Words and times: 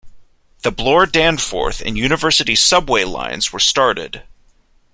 The 0.63 0.71
Bloor-Danforth 0.71 1.79
and 1.85 1.95
University 1.95 2.55
subway 2.55 3.03
lines 3.03 3.53
were 3.53 3.59
started. 3.59 4.23